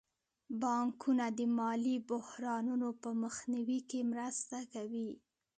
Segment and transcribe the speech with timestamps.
[0.61, 5.09] بانکونه د مالي بحرانونو په مخنیوي کې مرسته کوي.